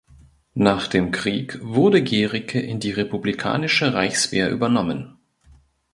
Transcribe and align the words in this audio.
Nach 0.55 0.87
dem 0.87 1.11
Krieg 1.11 1.59
wurde 1.61 2.01
Gericke 2.03 2.59
in 2.59 2.79
die 2.79 2.89
republikanische 2.89 3.93
Reichswehr 3.93 4.49
übernommen. 4.49 5.19